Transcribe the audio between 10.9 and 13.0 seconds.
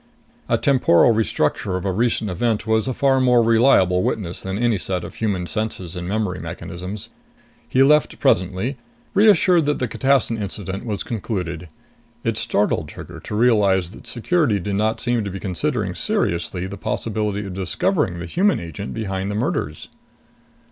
concluded. It startled